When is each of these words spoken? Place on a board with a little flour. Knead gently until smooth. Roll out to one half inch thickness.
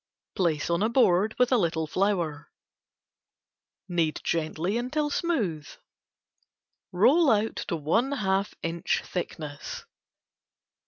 Place 0.35 0.67
on 0.71 0.81
a 0.81 0.89
board 0.89 1.35
with 1.37 1.51
a 1.51 1.57
little 1.59 1.85
flour. 1.85 2.49
Knead 3.87 4.19
gently 4.23 4.75
until 4.75 5.11
smooth. 5.11 5.67
Roll 6.91 7.29
out 7.29 7.57
to 7.67 7.75
one 7.75 8.11
half 8.13 8.55
inch 8.63 9.03
thickness. 9.05 9.83